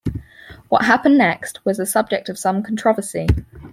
What 0.69 0.85
happened 0.85 1.19
next 1.19 1.63
was 1.63 1.77
a 1.77 1.85
subject 1.85 2.27
of 2.27 2.39
some 2.39 2.63
controversy. 2.63 3.27